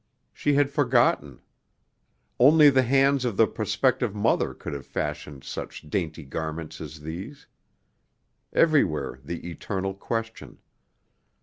[0.33, 1.41] She had forgotten.
[2.39, 7.45] Only the hands of the prospective mother could have fashioned such dainty garments as these.
[8.51, 10.57] Everywhere the eternal question.